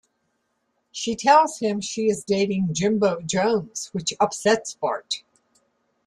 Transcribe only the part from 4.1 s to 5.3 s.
upsets Bart.